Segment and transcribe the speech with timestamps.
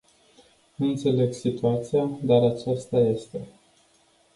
[0.75, 3.47] Nu înțeleg situația, dar aceasta este.